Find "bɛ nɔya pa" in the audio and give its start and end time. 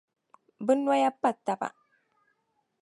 0.65-1.29